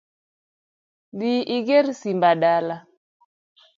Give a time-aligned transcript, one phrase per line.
[1.17, 2.75] Dhi iger simba dala